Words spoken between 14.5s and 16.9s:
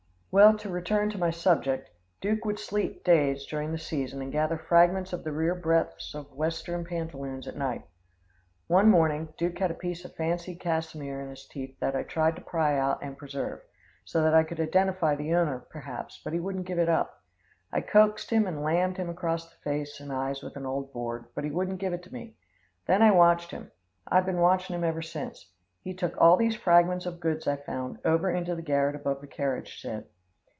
identify the owner, perhaps, but he wouldn't give it